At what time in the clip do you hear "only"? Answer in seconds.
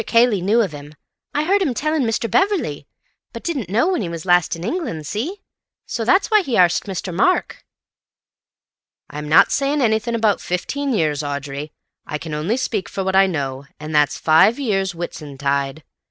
12.33-12.57